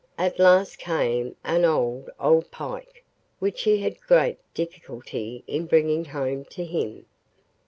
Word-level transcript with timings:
At 0.17 0.39
last 0.39 0.79
came 0.79 1.35
an 1.43 1.63
old, 1.63 2.09
old 2.19 2.49
pike, 2.49 3.03
which 3.37 3.61
he 3.61 3.77
had 3.81 4.01
great 4.01 4.39
difficulty 4.55 5.43
in 5.45 5.67
bringing 5.67 6.05
home 6.05 6.43
to 6.45 6.65
him. 6.65 7.05